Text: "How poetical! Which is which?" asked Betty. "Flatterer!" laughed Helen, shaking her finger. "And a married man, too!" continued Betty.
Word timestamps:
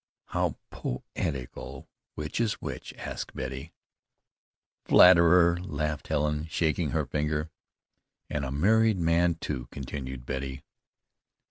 "How 0.29 0.55
poetical! 0.71 1.87
Which 2.15 2.41
is 2.41 2.53
which?" 2.53 2.91
asked 2.95 3.35
Betty. 3.35 3.71
"Flatterer!" 4.85 5.59
laughed 5.61 6.07
Helen, 6.07 6.47
shaking 6.47 6.89
her 6.89 7.05
finger. 7.05 7.51
"And 8.27 8.43
a 8.43 8.51
married 8.51 8.97
man, 8.97 9.35
too!" 9.35 9.67
continued 9.69 10.25
Betty. 10.25 10.63